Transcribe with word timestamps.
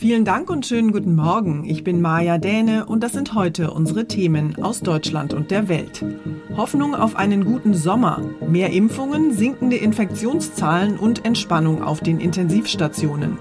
Vielen 0.00 0.24
Dank 0.24 0.48
und 0.48 0.64
schönen 0.64 0.92
guten 0.92 1.16
Morgen. 1.16 1.64
Ich 1.64 1.82
bin 1.82 2.00
Maja 2.00 2.38
Däne 2.38 2.86
und 2.86 3.02
das 3.02 3.14
sind 3.14 3.34
heute 3.34 3.72
unsere 3.72 4.06
Themen 4.06 4.54
aus 4.62 4.78
Deutschland 4.78 5.34
und 5.34 5.50
der 5.50 5.66
Welt. 5.66 6.04
Hoffnung 6.56 6.94
auf 6.94 7.16
einen 7.16 7.44
guten 7.44 7.74
Sommer, 7.74 8.22
mehr 8.48 8.70
Impfungen, 8.70 9.32
sinkende 9.32 9.74
Infektionszahlen 9.74 11.00
und 11.00 11.24
Entspannung 11.24 11.82
auf 11.82 11.98
den 11.98 12.20
Intensivstationen. 12.20 13.38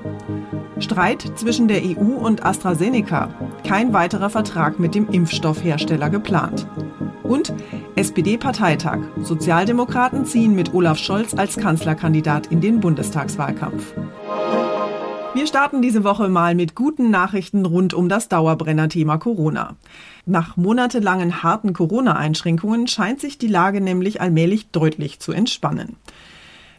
Streit 0.80 1.32
zwischen 1.36 1.68
der 1.68 1.84
EU 1.84 2.16
und 2.16 2.44
AstraZeneca. 2.44 3.30
Kein 3.64 3.94
weiterer 3.94 4.32
Vertrag 4.32 4.80
mit 4.80 4.96
dem 4.96 5.10
Impfstoffhersteller 5.10 6.10
geplant. 6.10 6.66
Und 7.22 7.54
SPD-Parteitag. 7.96 8.98
Sozialdemokraten 9.22 10.26
ziehen 10.26 10.56
mit 10.56 10.74
Olaf 10.74 10.98
Scholz 10.98 11.36
als 11.36 11.58
Kanzlerkandidat 11.58 12.48
in 12.48 12.62
den 12.62 12.80
Bundestagswahlkampf. 12.80 13.94
Wir 15.38 15.46
starten 15.46 15.84
diese 15.84 16.04
Woche 16.04 16.30
mal 16.30 16.56
mit 16.56 16.74
guten 16.74 17.12
Nachrichten 17.12 17.64
rund 17.64 17.94
um 17.94 18.10
das 18.10 18.28
Dauerbrenner-Thema 18.28 19.18
Corona. 19.18 19.76
Nach 20.26 20.58
monatelangen 20.58 21.44
harten 21.44 21.74
Corona-Einschränkungen 21.74 22.88
scheint 22.88 23.22
sich 23.22 23.38
die 23.38 23.46
Lage 23.46 23.80
nämlich 23.80 24.20
allmählich 24.20 24.72
deutlich 24.72 25.20
zu 25.20 25.34
entspannen. 25.34 25.96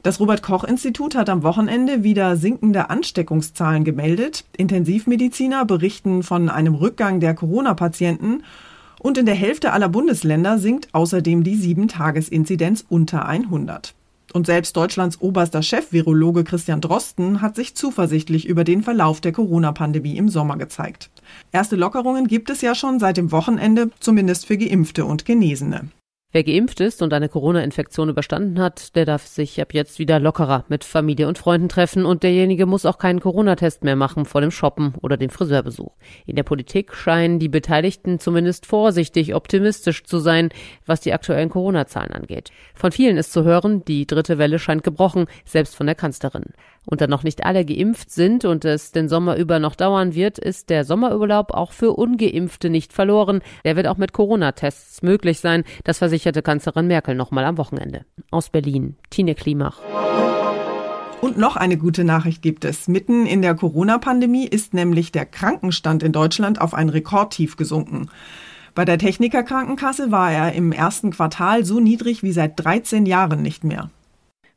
Das 0.02 0.18
Robert 0.18 0.42
Koch 0.42 0.64
Institut 0.64 1.14
hat 1.14 1.30
am 1.30 1.44
Wochenende 1.44 2.02
wieder 2.02 2.36
sinkende 2.36 2.90
Ansteckungszahlen 2.90 3.84
gemeldet. 3.84 4.44
Intensivmediziner 4.56 5.64
berichten 5.64 6.24
von 6.24 6.48
einem 6.48 6.74
Rückgang 6.74 7.20
der 7.20 7.34
Corona-Patienten 7.34 8.42
und 8.98 9.18
in 9.18 9.26
der 9.26 9.36
Hälfte 9.36 9.72
aller 9.72 9.88
Bundesländer 9.88 10.58
sinkt 10.58 10.88
außerdem 10.94 11.44
die 11.44 11.54
7-Tages-Inzidenz 11.54 12.84
unter 12.88 13.24
100. 13.24 13.94
Und 14.32 14.46
selbst 14.46 14.76
Deutschlands 14.76 15.20
oberster 15.20 15.62
Chef-Virologe 15.62 16.44
Christian 16.44 16.80
Drosten 16.80 17.40
hat 17.40 17.56
sich 17.56 17.74
zuversichtlich 17.74 18.46
über 18.46 18.64
den 18.64 18.82
Verlauf 18.82 19.20
der 19.20 19.32
Corona-Pandemie 19.32 20.16
im 20.16 20.28
Sommer 20.28 20.56
gezeigt. 20.56 21.10
Erste 21.50 21.76
Lockerungen 21.76 22.26
gibt 22.26 22.50
es 22.50 22.60
ja 22.60 22.74
schon 22.74 22.98
seit 22.98 23.16
dem 23.16 23.32
Wochenende, 23.32 23.90
zumindest 24.00 24.46
für 24.46 24.58
Geimpfte 24.58 25.04
und 25.04 25.24
Genesene. 25.24 25.88
Wer 26.30 26.44
geimpft 26.44 26.80
ist 26.80 27.00
und 27.00 27.14
eine 27.14 27.30
Corona-Infektion 27.30 28.10
überstanden 28.10 28.60
hat, 28.60 28.94
der 28.94 29.06
darf 29.06 29.26
sich 29.26 29.62
ab 29.62 29.72
jetzt 29.72 29.98
wieder 29.98 30.20
lockerer 30.20 30.66
mit 30.68 30.84
Familie 30.84 31.26
und 31.26 31.38
Freunden 31.38 31.70
treffen 31.70 32.04
und 32.04 32.22
derjenige 32.22 32.66
muss 32.66 32.84
auch 32.84 32.98
keinen 32.98 33.20
Corona-Test 33.20 33.82
mehr 33.82 33.96
machen 33.96 34.26
vor 34.26 34.42
dem 34.42 34.50
Shoppen 34.50 34.92
oder 35.00 35.16
dem 35.16 35.30
Friseurbesuch. 35.30 35.96
In 36.26 36.36
der 36.36 36.42
Politik 36.42 36.94
scheinen 36.94 37.38
die 37.38 37.48
Beteiligten 37.48 38.18
zumindest 38.18 38.66
vorsichtig 38.66 39.34
optimistisch 39.34 40.04
zu 40.04 40.18
sein, 40.18 40.50
was 40.84 41.00
die 41.00 41.14
aktuellen 41.14 41.48
Corona-Zahlen 41.48 42.12
angeht. 42.12 42.50
Von 42.74 42.92
vielen 42.92 43.16
ist 43.16 43.32
zu 43.32 43.44
hören, 43.44 43.82
die 43.86 44.06
dritte 44.06 44.36
Welle 44.36 44.58
scheint 44.58 44.84
gebrochen, 44.84 45.28
selbst 45.46 45.76
von 45.76 45.86
der 45.86 45.94
Kanzlerin 45.94 46.52
und 46.88 47.02
da 47.02 47.06
noch 47.06 47.22
nicht 47.22 47.44
alle 47.44 47.64
geimpft 47.64 48.10
sind 48.10 48.44
und 48.44 48.64
es 48.64 48.92
den 48.92 49.08
Sommer 49.08 49.36
über 49.36 49.58
noch 49.58 49.76
dauern 49.76 50.14
wird, 50.14 50.38
ist 50.38 50.70
der 50.70 50.84
Sommerurlaub 50.84 51.52
auch 51.52 51.72
für 51.72 51.92
ungeimpfte 51.92 52.70
nicht 52.70 52.94
verloren. 52.94 53.42
Der 53.64 53.76
wird 53.76 53.86
auch 53.86 53.98
mit 53.98 54.12
Corona-Tests 54.14 55.02
möglich 55.02 55.40
sein. 55.40 55.64
Das 55.84 55.98
versicherte 55.98 56.40
Kanzlerin 56.40 56.86
Merkel 56.86 57.14
nochmal 57.14 57.44
am 57.44 57.58
Wochenende. 57.58 58.06
Aus 58.30 58.48
Berlin, 58.48 58.96
Tine 59.10 59.34
Klimach. 59.34 59.80
Und 61.20 61.36
noch 61.36 61.56
eine 61.56 61.76
gute 61.76 62.04
Nachricht 62.04 62.40
gibt 62.40 62.64
es. 62.64 62.88
Mitten 62.88 63.26
in 63.26 63.42
der 63.42 63.54
Corona-Pandemie 63.54 64.46
ist 64.46 64.72
nämlich 64.72 65.12
der 65.12 65.26
Krankenstand 65.26 66.02
in 66.02 66.12
Deutschland 66.12 66.60
auf 66.60 66.72
ein 66.72 66.88
Rekordtief 66.88 67.56
gesunken. 67.56 68.08
Bei 68.74 68.84
der 68.84 68.98
Technikerkrankenkasse 68.98 70.10
war 70.10 70.32
er 70.32 70.52
im 70.52 70.72
ersten 70.72 71.10
Quartal 71.10 71.64
so 71.64 71.80
niedrig 71.80 72.22
wie 72.22 72.32
seit 72.32 72.64
13 72.64 73.04
Jahren 73.04 73.42
nicht 73.42 73.64
mehr. 73.64 73.90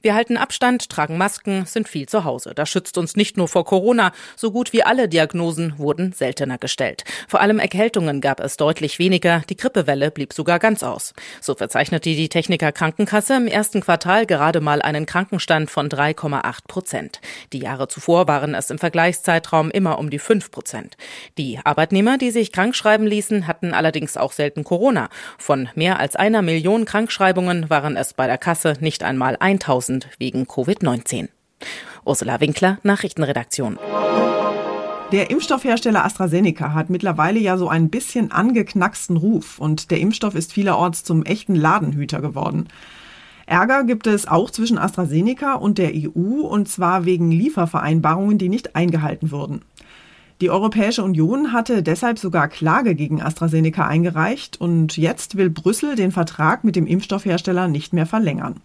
Wir 0.03 0.15
halten 0.15 0.35
Abstand, 0.35 0.89
tragen 0.89 1.15
Masken, 1.17 1.67
sind 1.67 1.87
viel 1.87 2.09
zu 2.09 2.23
Hause. 2.23 2.53
Das 2.55 2.69
schützt 2.69 2.97
uns 2.97 3.15
nicht 3.15 3.37
nur 3.37 3.47
vor 3.47 3.65
Corona. 3.65 4.13
So 4.35 4.49
gut 4.49 4.73
wie 4.73 4.81
alle 4.81 5.07
Diagnosen 5.07 5.77
wurden 5.77 6.11
seltener 6.11 6.57
gestellt. 6.57 7.03
Vor 7.27 7.39
allem 7.39 7.59
Erkältungen 7.59 8.19
gab 8.19 8.39
es 8.39 8.57
deutlich 8.57 8.97
weniger. 8.97 9.43
Die 9.47 9.55
Grippewelle 9.55 10.09
blieb 10.09 10.33
sogar 10.33 10.57
ganz 10.57 10.81
aus. 10.81 11.13
So 11.39 11.53
verzeichnete 11.53 12.09
die 12.09 12.29
Techniker 12.29 12.71
Krankenkasse 12.71 13.35
im 13.35 13.45
ersten 13.45 13.81
Quartal 13.81 14.25
gerade 14.25 14.59
mal 14.59 14.81
einen 14.81 15.05
Krankenstand 15.05 15.69
von 15.69 15.87
3,8 15.87 16.67
Prozent. 16.67 17.21
Die 17.53 17.59
Jahre 17.59 17.87
zuvor 17.87 18.27
waren 18.27 18.55
es 18.55 18.71
im 18.71 18.79
Vergleichszeitraum 18.79 19.69
immer 19.69 19.99
um 19.99 20.09
die 20.09 20.17
5 20.17 20.49
Prozent. 20.49 20.97
Die 21.37 21.59
Arbeitnehmer, 21.63 22.17
die 22.17 22.31
sich 22.31 22.51
krankschreiben 22.51 23.05
ließen, 23.05 23.45
hatten 23.45 23.75
allerdings 23.75 24.17
auch 24.17 24.31
selten 24.31 24.63
Corona. 24.63 25.09
Von 25.37 25.69
mehr 25.75 25.99
als 25.99 26.15
einer 26.15 26.41
Million 26.41 26.85
Krankschreibungen 26.85 27.69
waren 27.69 27.97
es 27.97 28.15
bei 28.15 28.25
der 28.25 28.39
Kasse 28.39 28.77
nicht 28.79 29.03
einmal 29.03 29.37
1000 29.39 29.90
1000 29.91 30.09
wegen 30.19 30.43
Covid-19. 30.45 31.29
Ursula 32.05 32.39
Winkler, 32.39 32.79
Nachrichtenredaktion. 32.83 33.77
Der 35.11 35.29
Impfstoffhersteller 35.29 36.05
AstraZeneca 36.05 36.73
hat 36.73 36.89
mittlerweile 36.89 37.39
ja 37.39 37.57
so 37.57 37.67
ein 37.67 37.89
bisschen 37.89 38.31
angeknacksten 38.31 39.17
Ruf 39.17 39.59
und 39.59 39.91
der 39.91 39.99
Impfstoff 39.99 40.35
ist 40.35 40.53
vielerorts 40.53 41.03
zum 41.03 41.23
echten 41.23 41.55
Ladenhüter 41.55 42.21
geworden. 42.21 42.67
Ärger 43.45 43.83
gibt 43.83 44.07
es 44.07 44.27
auch 44.27 44.49
zwischen 44.49 44.77
AstraZeneca 44.77 45.55
und 45.55 45.77
der 45.77 45.91
EU 45.93 46.41
und 46.47 46.69
zwar 46.69 47.03
wegen 47.03 47.29
Liefervereinbarungen, 47.31 48.37
die 48.37 48.47
nicht 48.47 48.77
eingehalten 48.77 49.31
wurden. 49.31 49.61
Die 50.39 50.49
Europäische 50.49 51.03
Union 51.03 51.51
hatte 51.51 51.83
deshalb 51.83 52.17
sogar 52.17 52.47
Klage 52.47 52.95
gegen 52.95 53.21
AstraZeneca 53.21 53.85
eingereicht 53.85 54.59
und 54.59 54.97
jetzt 54.97 55.35
will 55.35 55.49
Brüssel 55.49 55.95
den 55.95 56.11
Vertrag 56.11 56.63
mit 56.63 56.75
dem 56.77 56.87
Impfstoffhersteller 56.87 57.67
nicht 57.67 57.93
mehr 57.93 58.05
verlängern. 58.05 58.61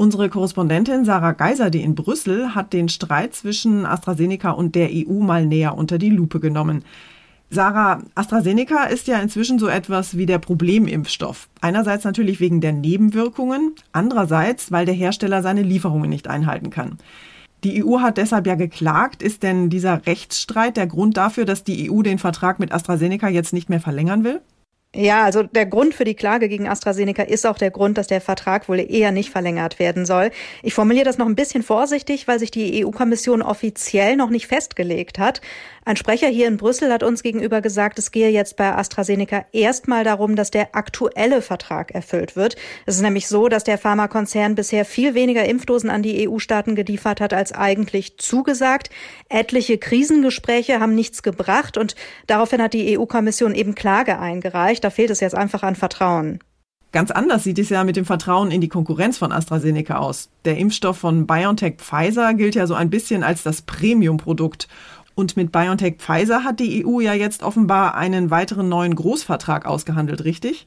Unsere 0.00 0.30
Korrespondentin 0.30 1.04
Sarah 1.04 1.32
Geiser, 1.32 1.68
die 1.68 1.82
in 1.82 1.94
Brüssel, 1.94 2.54
hat 2.54 2.72
den 2.72 2.88
Streit 2.88 3.34
zwischen 3.34 3.84
AstraZeneca 3.84 4.50
und 4.50 4.74
der 4.74 4.88
EU 4.90 5.20
mal 5.20 5.44
näher 5.44 5.76
unter 5.76 5.98
die 5.98 6.08
Lupe 6.08 6.40
genommen. 6.40 6.86
Sarah, 7.50 8.00
AstraZeneca 8.14 8.84
ist 8.84 9.08
ja 9.08 9.18
inzwischen 9.18 9.58
so 9.58 9.68
etwas 9.68 10.16
wie 10.16 10.24
der 10.24 10.38
Problemimpfstoff. 10.38 11.50
Einerseits 11.60 12.04
natürlich 12.04 12.40
wegen 12.40 12.62
der 12.62 12.72
Nebenwirkungen, 12.72 13.74
andererseits, 13.92 14.72
weil 14.72 14.86
der 14.86 14.94
Hersteller 14.94 15.42
seine 15.42 15.60
Lieferungen 15.60 16.08
nicht 16.08 16.28
einhalten 16.28 16.70
kann. 16.70 16.96
Die 17.62 17.84
EU 17.84 18.00
hat 18.00 18.16
deshalb 18.16 18.46
ja 18.46 18.54
geklagt. 18.54 19.22
Ist 19.22 19.42
denn 19.42 19.68
dieser 19.68 20.06
Rechtsstreit 20.06 20.78
der 20.78 20.86
Grund 20.86 21.18
dafür, 21.18 21.44
dass 21.44 21.62
die 21.62 21.90
EU 21.90 22.00
den 22.00 22.18
Vertrag 22.18 22.58
mit 22.58 22.72
AstraZeneca 22.72 23.28
jetzt 23.28 23.52
nicht 23.52 23.68
mehr 23.68 23.80
verlängern 23.80 24.24
will? 24.24 24.40
Ja, 24.92 25.22
also 25.22 25.44
der 25.44 25.66
Grund 25.66 25.94
für 25.94 26.02
die 26.02 26.16
Klage 26.16 26.48
gegen 26.48 26.66
AstraZeneca 26.66 27.22
ist 27.22 27.46
auch 27.46 27.58
der 27.58 27.70
Grund, 27.70 27.96
dass 27.96 28.08
der 28.08 28.20
Vertrag 28.20 28.68
wohl 28.68 28.80
eher 28.80 29.12
nicht 29.12 29.30
verlängert 29.30 29.78
werden 29.78 30.04
soll. 30.04 30.32
Ich 30.64 30.74
formuliere 30.74 31.04
das 31.04 31.16
noch 31.16 31.26
ein 31.26 31.36
bisschen 31.36 31.62
vorsichtig, 31.62 32.26
weil 32.26 32.40
sich 32.40 32.50
die 32.50 32.84
EU-Kommission 32.84 33.40
offiziell 33.40 34.16
noch 34.16 34.30
nicht 34.30 34.48
festgelegt 34.48 35.20
hat. 35.20 35.42
Ein 35.84 35.96
Sprecher 35.96 36.28
hier 36.28 36.46
in 36.46 36.58
Brüssel 36.58 36.92
hat 36.92 37.02
uns 37.02 37.22
gegenüber 37.22 37.62
gesagt, 37.62 37.98
es 37.98 38.10
gehe 38.10 38.28
jetzt 38.28 38.56
bei 38.56 38.74
AstraZeneca 38.74 39.46
erstmal 39.52 40.04
darum, 40.04 40.36
dass 40.36 40.50
der 40.50 40.74
aktuelle 40.76 41.40
Vertrag 41.40 41.92
erfüllt 41.92 42.36
wird. 42.36 42.56
Es 42.84 42.96
ist 42.96 43.02
nämlich 43.02 43.28
so, 43.28 43.48
dass 43.48 43.64
der 43.64 43.78
Pharmakonzern 43.78 44.54
bisher 44.54 44.84
viel 44.84 45.14
weniger 45.14 45.46
Impfdosen 45.46 45.88
an 45.88 46.02
die 46.02 46.28
EU-Staaten 46.28 46.74
geliefert 46.74 47.22
hat, 47.22 47.32
als 47.32 47.52
eigentlich 47.52 48.18
zugesagt. 48.18 48.90
Etliche 49.30 49.78
Krisengespräche 49.78 50.80
haben 50.80 50.94
nichts 50.94 51.22
gebracht 51.22 51.78
und 51.78 51.94
daraufhin 52.26 52.60
hat 52.60 52.74
die 52.74 52.98
EU-Kommission 52.98 53.54
eben 53.54 53.74
Klage 53.74 54.18
eingereicht. 54.18 54.84
Da 54.84 54.90
fehlt 54.90 55.10
es 55.10 55.20
jetzt 55.20 55.34
einfach 55.34 55.62
an 55.62 55.76
Vertrauen. 55.76 56.40
Ganz 56.92 57.12
anders 57.12 57.44
sieht 57.44 57.60
es 57.60 57.68
ja 57.68 57.84
mit 57.84 57.94
dem 57.94 58.04
Vertrauen 58.04 58.50
in 58.50 58.60
die 58.60 58.68
Konkurrenz 58.68 59.16
von 59.16 59.30
AstraZeneca 59.30 59.98
aus. 59.98 60.28
Der 60.44 60.58
Impfstoff 60.58 60.98
von 60.98 61.24
BioNTech 61.24 61.76
Pfizer 61.76 62.34
gilt 62.34 62.56
ja 62.56 62.66
so 62.66 62.74
ein 62.74 62.90
bisschen 62.90 63.22
als 63.22 63.44
das 63.44 63.62
Premium-Produkt. 63.62 64.66
Und 65.20 65.36
mit 65.36 65.52
BioNTech 65.52 65.96
Pfizer 65.98 66.44
hat 66.44 66.60
die 66.60 66.86
EU 66.86 66.98
ja 67.00 67.12
jetzt 67.12 67.42
offenbar 67.42 67.94
einen 67.94 68.30
weiteren 68.30 68.70
neuen 68.70 68.94
Großvertrag 68.94 69.66
ausgehandelt, 69.66 70.24
richtig? 70.24 70.66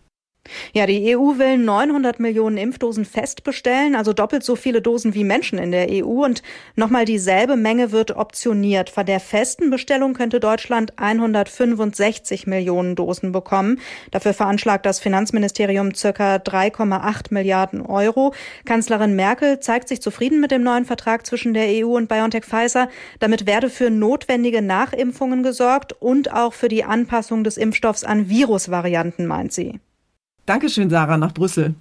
Ja, 0.74 0.86
die 0.88 1.16
EU 1.16 1.38
will 1.38 1.58
900 1.58 2.20
Millionen 2.20 2.58
Impfdosen 2.58 3.06
festbestellen, 3.06 3.96
also 3.96 4.12
doppelt 4.12 4.44
so 4.44 4.58
viele 4.58 4.82
Dosen 4.82 5.14
wie 5.14 5.24
Menschen 5.24 5.58
in 5.58 5.72
der 5.72 5.88
EU. 5.90 6.26
Und 6.26 6.44
nochmal 6.76 7.06
dieselbe 7.06 7.56
Menge 7.56 7.92
wird 7.92 8.12
optioniert. 8.18 8.90
Von 8.90 9.06
der 9.06 9.22
festen 9.22 9.70
Bestellung 9.70 10.14
könnte 10.14 10.42
Deutschland 10.42 10.94
165 10.98 12.46
Millionen 12.46 12.96
Dosen 12.96 13.32
bekommen. 13.32 13.80
Dafür 14.12 14.34
veranschlagt 14.34 14.86
das 14.86 15.00
Finanzministerium 15.00 15.94
circa 15.94 16.36
3,8 16.36 17.28
Milliarden 17.30 17.82
Euro. 17.82 18.34
Kanzlerin 18.66 19.16
Merkel 19.16 19.62
zeigt 19.62 19.88
sich 19.88 20.02
zufrieden 20.02 20.42
mit 20.42 20.52
dem 20.52 20.64
neuen 20.64 20.86
Vertrag 20.86 21.26
zwischen 21.26 21.54
der 21.54 21.68
EU 21.68 21.96
und 21.96 22.10
BioNTech 22.10 22.44
Pfizer. 22.44 22.90
Damit 23.20 23.46
werde 23.46 23.70
für 23.70 23.90
notwendige 23.90 24.62
Nachimpfungen 24.62 25.42
gesorgt 25.42 25.94
und 25.94 26.34
auch 26.34 26.54
für 26.54 26.68
die 26.68 26.84
Anpassung 26.84 27.46
des 27.46 27.56
Impfstoffs 27.56 28.04
an 28.04 28.28
Virusvarianten, 28.28 29.26
meint 29.26 29.54
sie. 29.54 29.80
Dankeschön, 30.46 30.90
Sarah, 30.90 31.18
nach 31.18 31.34
Brüssel. 31.34 31.74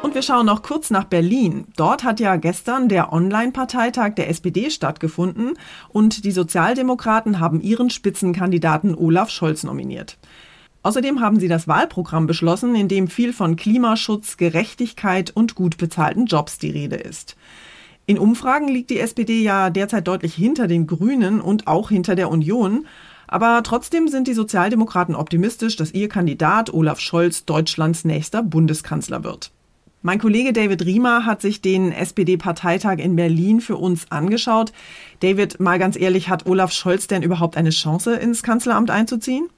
Und 0.00 0.14
wir 0.14 0.22
schauen 0.22 0.46
noch 0.46 0.62
kurz 0.62 0.88
nach 0.88 1.04
Berlin. 1.04 1.66
Dort 1.76 2.02
hat 2.02 2.20
ja 2.20 2.36
gestern 2.36 2.88
der 2.88 3.12
Online-Parteitag 3.12 4.14
der 4.14 4.30
SPD 4.30 4.70
stattgefunden 4.70 5.52
und 5.90 6.24
die 6.24 6.30
Sozialdemokraten 6.30 7.38
haben 7.38 7.60
ihren 7.60 7.90
Spitzenkandidaten 7.90 8.94
Olaf 8.94 9.28
Scholz 9.28 9.62
nominiert. 9.62 10.16
Außerdem 10.82 11.20
haben 11.20 11.38
sie 11.38 11.48
das 11.48 11.68
Wahlprogramm 11.68 12.26
beschlossen, 12.26 12.74
in 12.74 12.88
dem 12.88 13.08
viel 13.08 13.34
von 13.34 13.56
Klimaschutz, 13.56 14.38
Gerechtigkeit 14.38 15.30
und 15.30 15.54
gut 15.54 15.76
bezahlten 15.76 16.24
Jobs 16.24 16.56
die 16.56 16.70
Rede 16.70 16.96
ist. 16.96 17.36
In 18.06 18.18
Umfragen 18.18 18.68
liegt 18.68 18.88
die 18.88 19.00
SPD 19.00 19.42
ja 19.42 19.68
derzeit 19.68 20.08
deutlich 20.08 20.34
hinter 20.34 20.66
den 20.66 20.86
Grünen 20.86 21.42
und 21.42 21.66
auch 21.66 21.90
hinter 21.90 22.14
der 22.14 22.30
Union. 22.30 22.86
Aber 23.28 23.62
trotzdem 23.62 24.08
sind 24.08 24.26
die 24.26 24.34
Sozialdemokraten 24.34 25.14
optimistisch, 25.14 25.76
dass 25.76 25.92
ihr 25.92 26.08
Kandidat 26.08 26.72
Olaf 26.72 26.98
Scholz 26.98 27.44
Deutschlands 27.44 28.04
nächster 28.04 28.42
Bundeskanzler 28.42 29.22
wird. 29.22 29.52
Mein 30.00 30.18
Kollege 30.18 30.52
David 30.52 30.84
Riemer 30.84 31.26
hat 31.26 31.42
sich 31.42 31.60
den 31.60 31.92
SPD-Parteitag 31.92 32.98
in 32.98 33.16
Berlin 33.16 33.60
für 33.60 33.76
uns 33.76 34.10
angeschaut. 34.10 34.72
David, 35.20 35.60
mal 35.60 35.78
ganz 35.78 35.96
ehrlich, 35.96 36.28
hat 36.28 36.46
Olaf 36.46 36.72
Scholz 36.72 37.08
denn 37.08 37.22
überhaupt 37.22 37.56
eine 37.56 37.70
Chance, 37.70 38.14
ins 38.14 38.42
Kanzleramt 38.42 38.90
einzuziehen? 38.90 39.48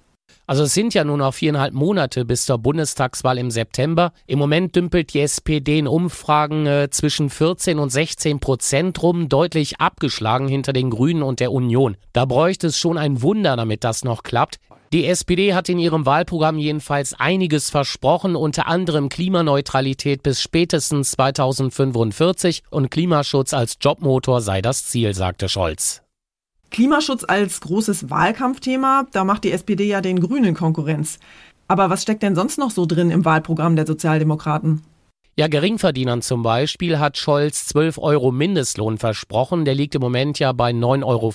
Also 0.47 0.65
es 0.65 0.75
sind 0.75 0.95
ja 0.95 1.05
nur 1.05 1.17
noch 1.17 1.35
viereinhalb 1.35 1.75
Monate 1.75 2.25
bis 2.25 2.45
zur 2.45 2.59
Bundestagswahl 2.59 3.39
im 3.39 3.51
September. 3.51 4.13
Im 4.27 4.39
Moment 4.39 4.75
dümpelt 4.75 5.15
die 5.15 5.21
SPD 5.21 5.79
in 5.79 5.87
Umfragen 5.87 6.67
äh, 6.67 6.89
zwischen 6.91 7.31
14 7.31 7.79
und 7.79 7.91
16 7.91 8.41
Prozent 8.41 9.03
rum, 9.03 9.29
deutlich 9.29 9.81
abgeschlagen 9.81 10.49
hinter 10.49 10.73
den 10.73 10.91
Grünen 10.91 11.23
und 11.23 11.41
der 11.41 11.53
Union. 11.53 11.97
Da 12.13 12.25
bräuchte 12.25 12.67
es 12.67 12.79
schon 12.79 12.99
ein 12.99 13.23
Wunder, 13.23 13.57
damit 13.57 13.85
das 13.85 14.05
noch 14.05 14.23
klappt. 14.23 14.59
Die 14.93 15.07
SPD 15.07 15.55
hat 15.55 15.69
in 15.69 15.79
ihrem 15.79 16.05
Wahlprogramm 16.05 16.59
jedenfalls 16.59 17.15
einiges 17.15 17.71
versprochen, 17.71 18.35
unter 18.35 18.67
anderem 18.67 19.09
Klimaneutralität 19.09 20.25
bis 20.25 20.43
spätestens 20.43 21.13
2045 21.13 22.65
und 22.71 22.91
Klimaschutz 22.91 23.55
als 23.55 23.77
Jobmotor 23.81 24.41
sei 24.41 24.61
das 24.63 24.87
Ziel, 24.87 25.15
sagte 25.15 25.49
Scholz. 25.49 26.03
Klimaschutz 26.71 27.25
als 27.27 27.61
großes 27.61 28.11
Wahlkampfthema, 28.11 29.07
da 29.13 29.25
macht 29.25 29.45
die 29.45 29.53
SPD 29.53 29.85
ja 29.85 30.01
den 30.01 30.21
Grünen 30.21 30.55
Konkurrenz. 30.55 31.19
Aber 31.69 31.91
was 31.91 32.03
steckt 32.03 32.23
denn 32.23 32.35
sonst 32.35 32.59
noch 32.59 32.71
so 32.71 32.87
drin 32.87 33.11
im 33.11 33.25
Wahlprogramm 33.25 33.77
der 33.77 33.87
Sozialdemokraten? 33.87 34.83
Ja, 35.37 35.47
Geringverdienern 35.47 36.21
zum 36.21 36.43
Beispiel 36.43 36.99
hat 36.99 37.17
Scholz 37.17 37.67
12 37.67 37.99
Euro 37.99 38.31
Mindestlohn 38.31 38.99
versprochen. 38.99 39.65
Der 39.65 39.75
liegt 39.75 39.95
im 39.95 40.03
Moment 40.03 40.39
ja 40.39 40.53
bei 40.53 40.71
9,50 40.73 41.05
Euro. 41.05 41.33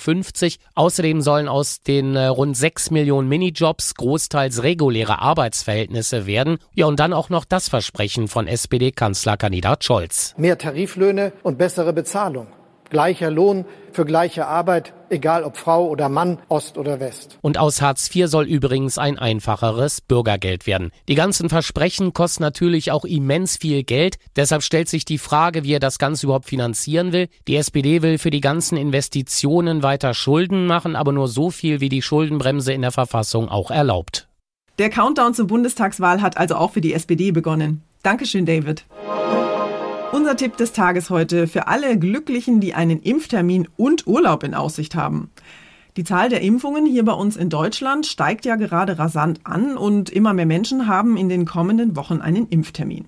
Außerdem 0.75 1.21
sollen 1.21 1.47
aus 1.47 1.81
den 1.81 2.15
äh, 2.15 2.25
rund 2.25 2.55
6 2.55 2.91
Millionen 2.91 3.27
Minijobs 3.29 3.95
großteils 3.95 4.61
reguläre 4.61 5.21
Arbeitsverhältnisse 5.21 6.27
werden. 6.27 6.59
Ja, 6.73 6.85
und 6.85 6.99
dann 6.99 7.13
auch 7.13 7.29
noch 7.29 7.45
das 7.45 7.69
Versprechen 7.69 8.27
von 8.27 8.47
SPD-Kanzlerkandidat 8.47 9.83
Scholz. 9.83 10.35
Mehr 10.37 10.57
Tariflöhne 10.57 11.33
und 11.41 11.57
bessere 11.57 11.93
Bezahlung 11.93 12.47
gleicher 12.89 13.31
Lohn 13.31 13.65
für 13.91 14.05
gleiche 14.05 14.47
Arbeit, 14.47 14.93
egal 15.09 15.43
ob 15.43 15.57
Frau 15.57 15.87
oder 15.87 16.09
Mann, 16.09 16.39
Ost 16.49 16.77
oder 16.77 16.99
West. 16.99 17.37
Und 17.41 17.57
aus 17.57 17.81
Hartz 17.81 18.13
IV 18.13 18.27
soll 18.27 18.45
übrigens 18.45 18.97
ein 18.97 19.17
einfacheres 19.17 20.01
Bürgergeld 20.01 20.67
werden. 20.67 20.91
Die 21.07 21.15
ganzen 21.15 21.49
Versprechen 21.49 22.13
kosten 22.13 22.43
natürlich 22.43 22.91
auch 22.91 23.05
immens 23.05 23.57
viel 23.57 23.83
Geld. 23.83 24.17
Deshalb 24.35 24.63
stellt 24.63 24.89
sich 24.89 25.05
die 25.05 25.17
Frage, 25.17 25.63
wie 25.63 25.73
er 25.73 25.79
das 25.79 25.99
Ganze 25.99 26.25
überhaupt 26.25 26.45
finanzieren 26.45 27.11
will. 27.11 27.27
Die 27.47 27.55
SPD 27.55 28.01
will 28.01 28.17
für 28.17 28.31
die 28.31 28.41
ganzen 28.41 28.77
Investitionen 28.77 29.83
weiter 29.83 30.13
Schulden 30.13 30.67
machen, 30.67 30.95
aber 30.95 31.11
nur 31.11 31.27
so 31.27 31.49
viel, 31.49 31.79
wie 31.79 31.89
die 31.89 32.01
Schuldenbremse 32.01 32.73
in 32.73 32.81
der 32.81 32.91
Verfassung 32.91 33.49
auch 33.49 33.71
erlaubt. 33.71 34.27
Der 34.77 34.89
Countdown 34.89 35.33
zur 35.33 35.47
Bundestagswahl 35.47 36.21
hat 36.21 36.37
also 36.37 36.55
auch 36.55 36.71
für 36.71 36.81
die 36.81 36.93
SPD 36.93 37.31
begonnen. 37.31 37.81
Dankeschön, 38.03 38.45
David. 38.45 38.85
Unser 40.11 40.37
Tipp 40.37 40.55
des 40.57 40.71
Tages 40.71 41.09
heute 41.09 41.47
für 41.47 41.67
alle 41.67 41.99
Glücklichen, 41.99 42.59
die 42.59 42.73
einen 42.73 43.01
Impftermin 43.01 43.67
und 43.75 44.07
Urlaub 44.07 44.43
in 44.43 44.53
Aussicht 44.53 44.95
haben. 44.95 45.29
Die 45.97 46.03
Zahl 46.03 46.29
der 46.29 46.41
Impfungen 46.41 46.85
hier 46.85 47.03
bei 47.03 47.13
uns 47.13 47.35
in 47.35 47.49
Deutschland 47.49 48.05
steigt 48.05 48.45
ja 48.45 48.55
gerade 48.55 48.99
rasant 48.99 49.41
an 49.43 49.77
und 49.77 50.09
immer 50.09 50.33
mehr 50.33 50.45
Menschen 50.45 50.87
haben 50.87 51.17
in 51.17 51.29
den 51.29 51.45
kommenden 51.45 51.95
Wochen 51.95 52.21
einen 52.21 52.47
Impftermin. 52.47 53.05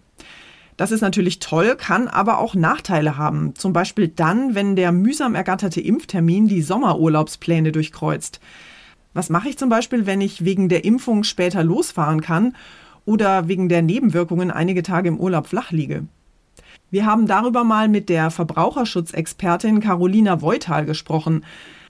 Das 0.77 0.92
ist 0.92 1.01
natürlich 1.01 1.39
toll, 1.39 1.75
kann 1.75 2.08
aber 2.08 2.38
auch 2.38 2.54
Nachteile 2.56 3.18
haben. 3.18 3.56
Zum 3.56 3.74
Beispiel 3.74 4.08
dann, 4.10 4.54
wenn 4.54 4.75
der 4.75 4.92
mühsam 4.92 5.34
ergatterte 5.34 5.82
Impftermin 5.82 6.48
die 6.48 6.62
Sommerurlaubspläne 6.62 7.72
durchkreuzt. 7.72 8.39
Was 9.13 9.30
mache 9.30 9.50
ich 9.50 9.58
zum 9.58 9.70
Beispiel, 9.70 10.06
wenn 10.06 10.22
ich 10.22 10.46
wegen 10.46 10.70
der 10.70 10.86
Impfung 10.86 11.24
später 11.24 11.63
losfahren 11.63 12.22
kann 12.22 12.56
oder 13.06 13.48
wegen 13.48 13.70
der 13.70 13.82
Nebenwirkungen 13.82 14.51
einige 14.51 14.84
Tage 14.84 15.08
im 15.08 15.20
Urlaub 15.20 15.48
flach 15.48 15.72
liege? 15.72 16.06
Wir 16.90 17.06
haben 17.06 17.28
darüber 17.28 17.64
mal 17.64 17.88
mit 17.88 18.10
der 18.10 18.32
Verbraucherschutzexpertin 18.32 19.80
Carolina 19.80 20.42
Voital 20.42 20.86
gesprochen. 20.86 21.44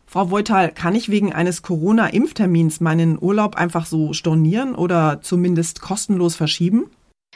Frau 0.05 0.31
Voital, 0.31 0.71
kann 0.71 0.95
ich 0.95 1.09
wegen 1.09 1.33
eines 1.33 1.61
Corona-Impftermins 1.61 2.79
meinen 2.79 3.21
Urlaub 3.21 3.55
einfach 3.55 3.85
so 3.85 4.13
stornieren 4.13 4.73
oder 4.73 5.19
zumindest 5.21 5.81
kostenlos 5.81 6.35
verschieben? 6.35 6.89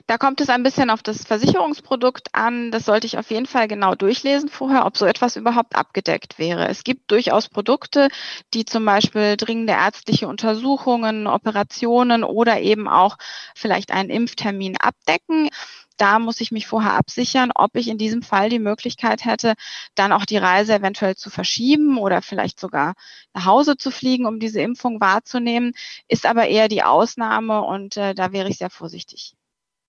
Da 0.08 0.18
kommt 0.18 0.42
es 0.42 0.50
ein 0.50 0.64
bisschen 0.64 0.90
auf 0.90 1.04
das 1.04 1.24
Versicherungsprodukt 1.24 2.30
an. 2.34 2.72
Das 2.72 2.86
sollte 2.86 3.08
ich 3.08 3.18
auf 3.18 3.30
jeden 3.30 3.46
Fall 3.46 3.68
genau 3.68 3.96
durchlesen 3.96 4.50
vorher, 4.50 4.86
ob 4.86 4.98
so 4.98 5.06
etwas 5.06 5.36
überhaupt 5.36 5.76
abgedeckt 5.76 6.40
wäre. 6.40 6.68
Es 6.68 6.84
gibt 6.84 7.12
durchaus 7.12 7.50
Produkte, 7.50 8.08
die 8.54 8.66
zum 8.66 8.86
Beispiel 8.86 9.38
dringende 9.38 9.74
ärztliche 9.74 10.28
Untersuchungen, 10.28 11.28
Operationen 11.28 12.24
oder 12.24 12.62
eben 12.62 12.88
auch 12.88 13.18
vielleicht 13.56 13.92
einen 13.92 14.10
Impftermin 14.10 14.78
abdecken. 14.78 15.50
Da 15.98 16.20
muss 16.20 16.42
ich 16.42 16.52
mich 16.52 16.68
vorher 16.68 16.94
absichern, 16.94 17.52
ob 17.54 17.76
ich 17.76 17.88
in 17.88 17.98
diesem 17.98 18.22
Fall 18.22 18.50
die 18.50 18.60
Möglichkeit 18.60 19.26
hätte, 19.26 19.54
dann 19.96 20.12
auch 20.12 20.26
die 20.26 20.38
Reise 20.38 20.74
eventuell 20.74 21.16
zu 21.16 21.30
verschieben 21.30 21.98
oder 21.98 22.22
vielleicht 22.22 22.60
sogar 22.60 22.94
nach 23.34 23.46
Hause 23.46 23.78
zu 23.78 23.92
fliegen, 23.92 24.26
um 24.26 24.40
diese 24.40 24.62
Impfung 24.62 25.00
wahrzunehmen, 25.00 25.74
ist 26.08 26.26
aber 26.26 26.48
eher 26.48 26.68
die 26.68 26.84
Ausnahme 26.84 27.62
und 27.62 27.98
äh, 27.98 28.16
da 28.16 28.32
wäre 28.32 28.50
ich 28.50 28.58
sehr 28.58 28.70
vorsichtig. 28.70 29.36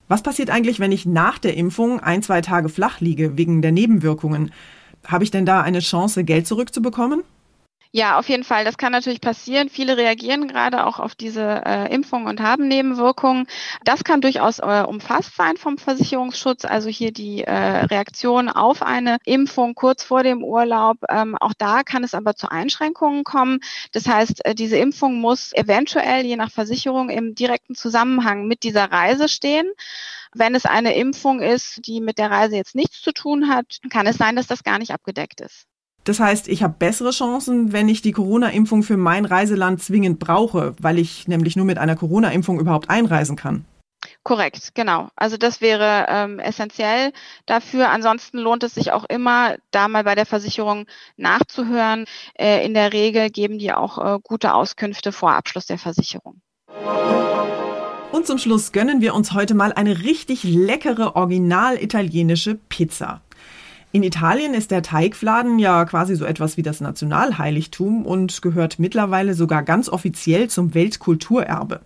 Was 0.09 0.23
passiert 0.23 0.50
eigentlich, 0.50 0.80
wenn 0.80 0.92
ich 0.92 1.06
nach 1.06 1.38
der 1.38 1.56
Impfung 1.56 2.00
ein, 2.00 2.23
zwei 2.23 2.42
Tage 2.42 2.68
flach 2.68 3.00
liege 3.00 3.38
wegen 3.38 3.62
der 3.62 3.73
Nebenwirkungen? 3.73 4.52
Habe 5.06 5.25
ich 5.25 5.30
denn 5.30 5.47
da 5.47 5.62
eine 5.62 5.80
Chance, 5.80 6.25
Geld 6.25 6.47
zurückzubekommen? 6.47 7.23
Ja, 7.95 8.19
auf 8.19 8.31
jeden 8.31 8.43
Fall. 8.43 8.65
Das 8.65 8.79
kann 8.79 8.91
natürlich 8.93 9.21
passieren. 9.21 9.69
Viele 9.69 9.99
reagieren 9.99 10.49
gerade 10.49 10.87
auch 10.87 10.99
auf 10.99 11.15
diese 11.15 11.63
äh, 11.67 11.93
Impfung 11.95 12.25
und 12.25 12.41
haben 12.41 12.67
Nebenwirkungen. 12.67 13.47
Das 13.85 14.03
kann 14.03 14.23
durchaus 14.23 14.61
äh, 14.61 14.83
umfasst 14.89 15.37
sein 15.37 15.59
vom 15.59 15.77
Versicherungsschutz. 15.77 16.65
Also 16.65 16.89
hier 16.89 17.13
die 17.13 17.45
äh, 17.45 17.53
Reaktion 17.53 18.49
auf 18.49 18.81
eine 18.83 19.19
Impfung 19.27 19.75
kurz 19.75 20.05
vor 20.05 20.23
dem 20.23 20.43
Urlaub. 20.43 20.97
Ähm, 21.11 21.37
auch 21.39 21.53
da 21.59 21.83
kann 21.83 22.03
es 22.03 22.15
aber 22.15 22.35
zu 22.35 22.51
Einschränkungen 22.51 23.25
kommen. 23.25 23.61
Das 23.93 24.09
heißt, 24.09 24.43
äh, 24.47 24.55
diese 24.55 24.79
Impfung 24.79 25.21
muss 25.21 25.53
eventuell 25.53 26.25
je 26.25 26.37
nach 26.37 26.51
Versicherung 26.51 27.11
im 27.11 27.35
direkten 27.35 27.75
Zusammenhang 27.75 28.47
mit 28.47 28.63
dieser 28.63 28.91
Reise 28.91 29.29
stehen. 29.29 29.71
Wenn 30.35 30.55
es 30.55 30.65
eine 30.65 30.95
Impfung 30.95 31.41
ist, 31.43 31.87
die 31.87 32.01
mit 32.01 32.17
der 32.17 32.31
Reise 32.31 32.57
jetzt 32.57 32.75
nichts 32.75 33.03
zu 33.03 33.13
tun 33.13 33.51
hat, 33.51 33.81
kann 33.91 34.07
es 34.07 34.17
sein, 34.17 34.35
dass 34.37 34.47
das 34.47 34.65
gar 34.65 34.79
nicht 34.79 34.93
abgedeckt 34.93 35.43
ist. 35.43 35.67
Das 36.04 36.18
heißt, 36.18 36.49
ich 36.49 36.62
habe 36.62 36.75
bessere 36.78 37.11
Chancen, 37.11 37.73
wenn 37.73 37.88
ich 37.88 38.02
die 38.02 38.12
Corona-Impfung 38.12 38.82
für 38.82 38.97
mein 38.97 39.25
Reiseland 39.25 39.82
zwingend 39.82 40.18
brauche, 40.18 40.75
weil 40.80 40.99
ich 40.99 41.28
nämlich 41.28 41.54
nur 41.54 41.64
mit 41.64 41.78
einer 41.78 41.94
Corona-Impfung 41.94 42.59
überhaupt 42.59 42.90
einreisen 42.90 43.37
kann. 43.37 43.64
Korrekt, 44.25 44.75
genau. 44.75 45.09
Also 45.14 45.37
das 45.37 45.61
wäre 45.61 46.06
ähm, 46.09 46.38
essentiell 46.40 47.12
dafür. 47.47 47.90
Ansonsten 47.90 48.38
lohnt 48.38 48.64
es 48.64 48.75
sich 48.75 48.92
auch 48.92 49.04
immer, 49.09 49.56
da 49.71 49.87
mal 49.87 50.04
bei 50.04 50.16
der 50.16 50.26
Versicherung 50.26 50.87
nachzuhören. 51.16 52.04
Äh, 52.35 52.64
in 52.64 52.75
der 52.75 52.92
Regel 52.92 53.30
geben 53.30 53.59
die 53.59 53.73
auch 53.73 53.99
äh, 53.99 54.18
gute 54.23 54.54
Auskünfte 54.54 55.12
vor 55.12 55.32
Abschluss 55.32 55.66
der 55.66 55.78
Versicherung. 55.78 56.40
Und 58.12 58.26
zum 58.26 58.38
Schluss 58.38 58.73
gönnen 58.73 59.00
wir 59.00 59.14
uns 59.14 59.32
heute 59.32 59.54
mal 59.54 59.73
eine 59.73 60.02
richtig 60.02 60.44
leckere 60.44 61.16
original 61.16 61.82
italienische 61.82 62.56
Pizza. 62.68 63.23
In 63.95 64.03
Italien 64.03 64.55
ist 64.55 64.71
der 64.71 64.81
Teigfladen 64.81 65.59
ja 65.59 65.85
quasi 65.85 66.17
so 66.17 66.25
etwas 66.25 66.57
wie 66.57 66.63
das 66.63 66.81
Nationalheiligtum 66.81 68.07
und 68.07 68.41
gehört 68.41 68.79
mittlerweile 68.79 69.35
sogar 69.35 69.63
ganz 69.63 69.91
offiziell 69.91 70.49
zum 70.49 70.73
Weltkulturerbe. 70.73 71.83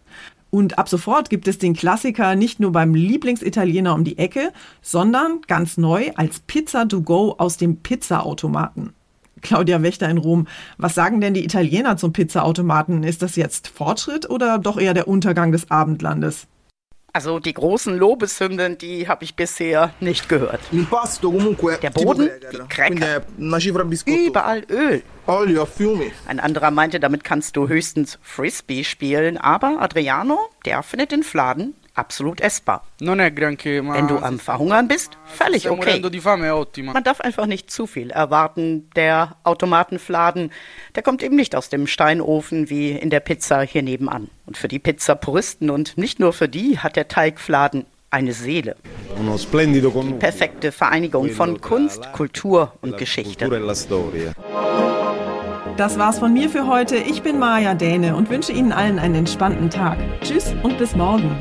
Und 0.50 0.78
ab 0.78 0.88
sofort 0.88 1.30
gibt 1.30 1.48
es 1.48 1.58
den 1.58 1.74
Klassiker 1.74 2.36
nicht 2.36 2.60
nur 2.60 2.70
beim 2.70 2.94
Lieblingsitaliener 2.94 3.92
um 3.92 4.04
die 4.04 4.18
Ecke, 4.18 4.52
sondern 4.82 5.40
ganz 5.48 5.78
neu 5.78 6.12
als 6.14 6.38
Pizza 6.38 6.86
to 6.86 7.02
go 7.02 7.34
aus 7.38 7.56
dem 7.56 7.78
Pizzaautomaten. 7.78 8.92
Claudia 9.42 9.82
Wächter 9.82 10.08
in 10.08 10.18
Rom, 10.18 10.46
was 10.78 10.94
sagen 10.94 11.20
denn 11.20 11.34
die 11.34 11.44
Italiener 11.44 11.96
zum 11.96 12.12
Pizzaautomaten? 12.12 13.02
Ist 13.02 13.22
das 13.22 13.34
jetzt 13.34 13.66
Fortschritt 13.66 14.30
oder 14.30 14.58
doch 14.58 14.78
eher 14.78 14.94
der 14.94 15.08
Untergang 15.08 15.50
des 15.50 15.72
Abendlandes? 15.72 16.46
Also 17.16 17.38
die 17.40 17.54
großen 17.54 17.96
Lobeshymnen, 17.96 18.76
die 18.76 19.08
habe 19.08 19.24
ich 19.24 19.36
bisher 19.36 19.94
nicht 20.00 20.28
gehört. 20.28 20.60
Der 21.80 21.88
Boden, 21.88 22.28
die 22.52 22.58
Cracker, 22.68 23.22
überall 24.26 24.64
Öl. 24.68 25.02
Ein 26.26 26.40
anderer 26.40 26.70
meinte, 26.70 27.00
damit 27.00 27.24
kannst 27.24 27.56
du 27.56 27.68
höchstens 27.68 28.18
Frisbee 28.20 28.84
spielen, 28.84 29.38
aber 29.38 29.78
Adriano, 29.80 30.38
der 30.66 30.82
findet 30.82 31.10
den 31.10 31.22
Fladen 31.22 31.74
absolut 31.94 32.42
essbar. 32.42 32.84
Wenn 33.94 34.08
du 34.08 34.18
am 34.18 34.38
Verhungern 34.38 34.86
bist, 34.86 35.16
völlig 35.24 35.64
okay. 35.70 36.02
Man 36.92 37.02
darf 37.02 37.22
einfach 37.22 37.46
nicht 37.46 37.70
zu 37.70 37.86
viel 37.86 38.10
erwarten. 38.10 38.90
Der 38.94 39.36
Automatenfladen, 39.42 40.52
der 40.94 41.02
kommt 41.02 41.22
eben 41.22 41.36
nicht 41.36 41.56
aus 41.56 41.70
dem 41.70 41.86
Steinofen 41.86 42.68
wie 42.68 42.90
in 42.92 43.08
der 43.08 43.20
Pizza 43.20 43.62
hier 43.62 43.82
nebenan. 43.82 44.28
Und 44.46 44.56
für 44.56 44.68
die 44.68 44.78
Pizzapuristen 44.78 45.70
und 45.70 45.98
nicht 45.98 46.20
nur 46.20 46.32
für 46.32 46.48
die 46.48 46.78
hat 46.78 46.96
der 46.96 47.08
Teigfladen 47.08 47.84
eine 48.10 48.32
Seele. 48.32 48.76
Die 49.18 50.12
perfekte 50.14 50.72
Vereinigung 50.72 51.30
von 51.30 51.60
Kunst, 51.60 52.12
Kultur 52.12 52.72
und 52.80 52.96
Geschichte. 52.96 53.50
Das 55.76 55.98
war's 55.98 56.18
von 56.18 56.32
mir 56.32 56.48
für 56.48 56.66
heute. 56.66 56.96
Ich 56.96 57.22
bin 57.22 57.38
Maja 57.38 57.74
Däne 57.74 58.16
und 58.16 58.30
wünsche 58.30 58.52
Ihnen 58.52 58.72
allen 58.72 58.98
einen 58.98 59.16
entspannten 59.16 59.68
Tag. 59.68 59.98
Tschüss 60.22 60.54
und 60.62 60.78
bis 60.78 60.96
morgen. 60.96 61.36